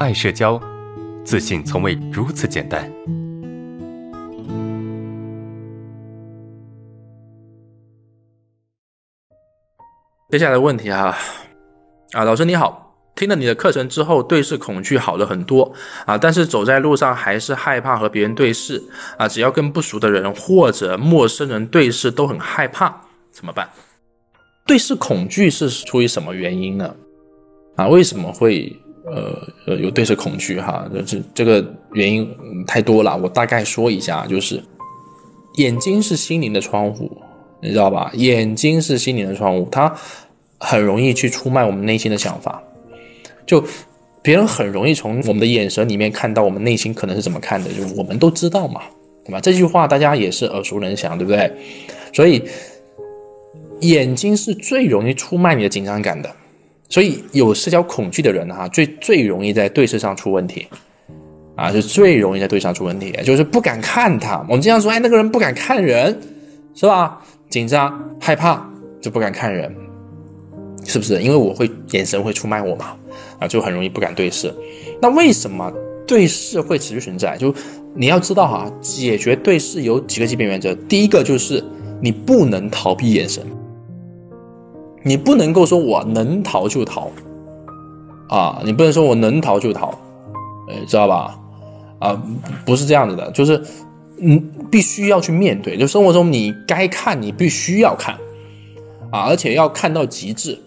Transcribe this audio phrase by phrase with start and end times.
[0.00, 0.60] 爱社交，
[1.24, 2.88] 自信从未如此简单。
[10.30, 11.18] 接下来问题啊，
[12.12, 15.74] 啊，老师你好，听了你的课程之后，对视恐惧好了很多
[16.06, 18.80] 啊，但是走在路上还是害怕和别人对视
[19.16, 23.02] 啊，只要跟不熟的人或者陌生人对视都很害怕，
[23.32, 23.68] 怎么办？
[24.64, 26.94] 对视恐惧是出于什么原因呢？
[27.74, 28.80] 啊，为什么会？
[29.12, 32.28] 呃呃，有对视恐惧哈，这这个原因
[32.66, 34.62] 太多了，我大概说一下，就是
[35.56, 37.10] 眼睛是心灵的窗户，
[37.60, 38.10] 你知道吧？
[38.14, 39.94] 眼睛是心灵的窗户，它
[40.58, 42.62] 很容易去出卖我们内心的想法，
[43.46, 43.64] 就
[44.22, 48.82] 别人很容易从我们的眼神里面看到我们内心可能是怎么看的，就我们都知道嘛，
[49.24, 49.40] 对吧？
[49.40, 51.50] 这句话大家也是耳熟能详，对不对？
[52.12, 52.42] 所以
[53.80, 56.30] 眼睛是最容易出卖你的紧张感的。
[56.88, 60.66] 所以有社交恐惧的人哈，最最容易在对视上出问题，
[61.54, 64.38] 啊，是最容易在对视上出问题，就是不敢看他。
[64.48, 66.18] 我们经常说，哎，那个人不敢看人，
[66.74, 67.22] 是吧？
[67.50, 68.66] 紧张、害怕
[69.00, 69.74] 就不敢看人，
[70.84, 71.20] 是不是？
[71.22, 72.96] 因为我会眼神会出卖我嘛，
[73.38, 74.52] 啊，就很容易不敢对视。
[75.00, 75.72] 那为什么
[76.06, 77.36] 对视会持续存在？
[77.36, 77.54] 就
[77.94, 80.74] 你要知道哈，解决对视有几个基本原则。
[80.88, 81.62] 第一个就是
[82.00, 83.44] 你不能逃避眼神。
[85.02, 87.10] 你不能够说我能逃就逃，
[88.28, 89.96] 啊，你不能说我能逃就逃，
[90.68, 91.38] 哎，知道吧？
[91.98, 92.22] 啊，
[92.64, 93.62] 不是这样子的，就是
[94.20, 95.76] 嗯，必须要去面对。
[95.76, 98.14] 就生活中你该看，你必须要看，
[99.10, 100.58] 啊，而且要看到极致。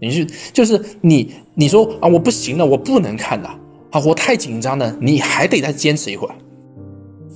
[0.00, 3.54] 你是就是你你说啊，我不行了，我不能看了，
[3.90, 6.34] 啊，我太紧张了，你还得再坚持一会儿，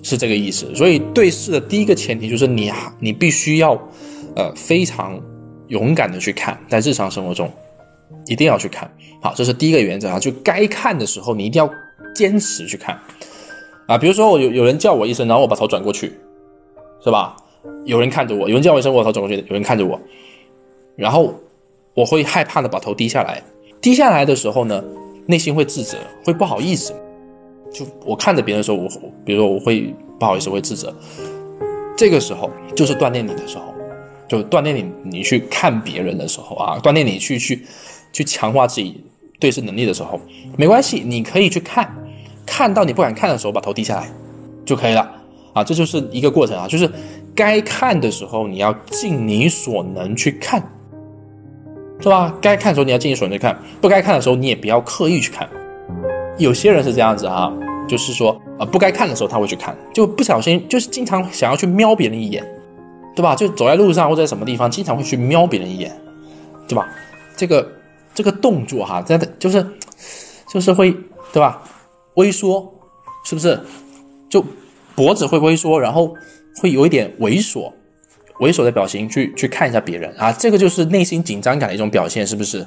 [0.02, 0.74] 是这个意思。
[0.74, 3.72] 所以对视的第一个前提就是你你必须要
[4.36, 5.20] 呃非常。
[5.68, 7.50] 勇敢的去看，在日常生活中，
[8.26, 8.90] 一定要去看。
[9.22, 11.70] 好，这是第一个原则啊，就该看的时候，你一定要
[12.14, 12.98] 坚持去看。
[13.86, 16.12] 啊，比如说我有有人叫我一声，然后我把头转过去，
[17.02, 17.36] 是吧？
[17.84, 19.98] 有人看着我，有人叫我一声，我把头转过去，有人看着我，
[20.96, 21.34] 然后
[21.94, 23.42] 我会害怕的把头低下来。
[23.80, 24.83] 低下来的时候呢，
[25.27, 26.94] 内心会自责，会不好意思。
[27.72, 28.89] 就我看着别人的时候，我
[29.24, 30.94] 比如说我会不好意思，会自责。
[31.96, 33.73] 这个时候就是锻炼你的时候。
[34.27, 37.64] 就锻炼你，你去看别人的时候啊，锻炼你去去
[38.12, 39.05] 去强化自己
[39.39, 40.20] 对视能力的时候，
[40.57, 41.95] 没关系，你可以去看，
[42.46, 44.08] 看到你不敢看的时候，把头低下来
[44.64, 45.11] 就可以了
[45.52, 46.90] 啊，这就是一个过程啊，就是
[47.34, 50.61] 该看的时候你要尽你所能去看，
[52.01, 52.34] 是吧？
[52.40, 55.48] 该看的时候你要尽你所能去看，不该看的时候你也不要刻意去看。
[56.39, 57.52] 有些人是这样子啊，
[57.86, 62.45] 就是说啊，不该看的时候他会去看，就不小心就是经常想要去瞄别人一眼。
[63.14, 63.35] 对吧？
[63.36, 65.97] 就走在路上或者什么地方，经常会去瞄别人一眼，
[66.67, 66.89] 对吧？
[67.36, 67.70] 这个
[68.14, 69.64] 这个动作哈，真的就是
[70.48, 70.92] 就是会
[71.33, 71.63] 对吧？
[72.14, 72.73] 微缩，
[73.25, 73.58] 是不是？
[74.29, 74.45] 就
[74.95, 76.14] 脖子会微缩，然后
[76.61, 77.73] 会有一点猥琐，
[78.41, 82.67] 猥琐的表情去去看一下别人啊，这个就是内心紧张感的一种表现，是不是？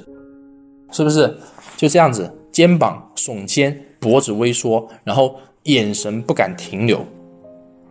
[0.90, 1.36] 是不是？
[1.76, 7.04] 就这样子，肩膀耸肩，脖子微缩，然后眼神不敢停留，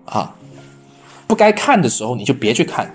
[0.06, 0.36] 啊。
[1.28, 2.90] 不该看的时候，你就别去看，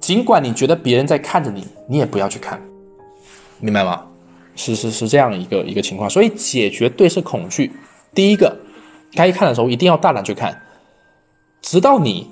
[0.00, 2.60] 尽管你觉得别人在看着你，你也不要去看，
[3.60, 4.04] 明白吗？
[4.54, 6.08] 是是是这样一个一个情况。
[6.08, 7.72] 所以解决对视恐惧，
[8.14, 8.56] 第一个，
[9.14, 10.60] 该看的时候一定要大胆去看，
[11.60, 12.28] 直到你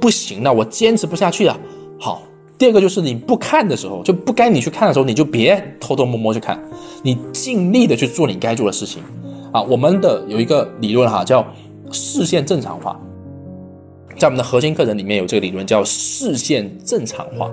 [0.00, 1.58] 不行了，我坚持不下去了。
[1.98, 2.22] 好，
[2.56, 6.58] 第二个就是你不看的时候，就不该你去看的时候，你就别偷偷摸摸去看，
[7.02, 9.02] 你尽力的去做你该做的事情。
[9.52, 11.46] 啊，我们的有一个理论哈，叫
[11.92, 12.98] 视线正常化。
[14.20, 17.50] 在我们的核心课程里面有这个理论，叫视线正常化，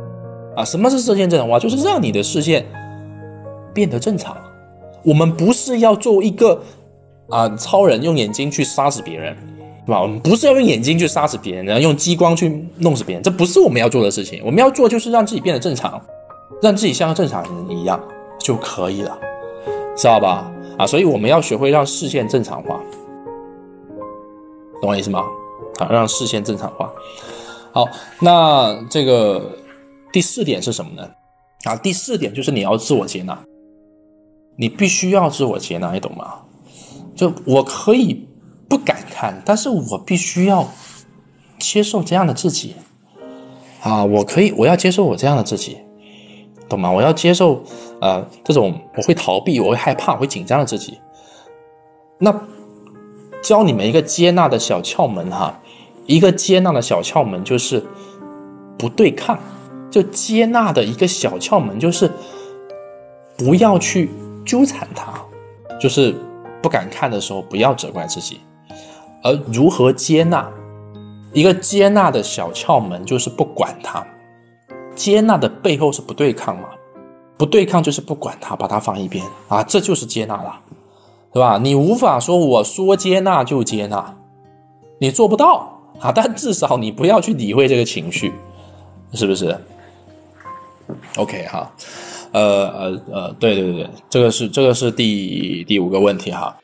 [0.53, 1.57] 啊，什么是视线正常化？
[1.57, 2.65] 就是让你的视线
[3.73, 4.35] 变得正常。
[5.01, 6.61] 我们不是要做一个
[7.29, 9.33] 啊超人，用眼睛去杀死别人，
[9.85, 10.01] 对吧？
[10.01, 14.41] 我们不是要用眼睛去杀死别人，然后用激光去弄死别人，这不是我们要做的事情。
[14.43, 16.01] 我们要做就是让自己变得正常，
[16.61, 17.97] 让自己像个正常人一样
[18.39, 19.17] 就可以了，
[19.95, 20.51] 知道吧？
[20.77, 22.77] 啊，所以我们要学会让视线正常化，
[24.81, 25.23] 懂我意思吗？
[25.79, 26.91] 啊，让视线正常化。
[27.71, 27.87] 好，
[28.19, 29.57] 那这个
[30.11, 31.07] 第四点是什么呢？
[31.63, 33.37] 啊，第四点就是你要自我接纳，
[34.57, 36.35] 你必须要自我接纳，你懂吗？
[37.15, 38.27] 就我可以
[38.69, 40.67] 不敢看，但是我必须要
[41.59, 42.75] 接受这样的自己。
[43.81, 45.77] 啊，我可以，我要接受我这样的自己，
[46.67, 46.91] 懂吗？
[46.91, 47.63] 我要接受
[48.01, 50.97] 呃这种我会逃避、我会害怕、我会紧张的自己。
[52.19, 52.31] 那
[53.47, 55.57] 教你们一个接纳的小窍门哈。
[56.05, 57.81] 一个接纳的小窍门就是
[58.77, 59.39] 不对抗，
[59.89, 62.11] 就接纳的一个小窍门就是
[63.37, 64.09] 不要去
[64.45, 65.13] 纠缠他，
[65.79, 66.13] 就是
[66.61, 68.41] 不敢看的时候，不要责怪自己。
[69.23, 70.49] 而如何接纳，
[71.31, 74.05] 一个接纳的小窍门就是不管它。
[74.93, 76.67] 接纳的背后是不对抗嘛？
[77.37, 80.59] 不对抗就是不管它，把它放一边啊，这就是接纳了，
[81.37, 81.59] 对吧？
[81.61, 84.15] 你无法说我说接纳就接纳，
[84.99, 86.11] 你做不到啊。
[86.11, 88.33] 但至少你不要去理会这个情绪，
[89.13, 89.55] 是不是
[91.15, 91.71] ？OK 哈，
[92.31, 96.57] 呃呃呃，对对对，这个是这个是第第五个问题哈。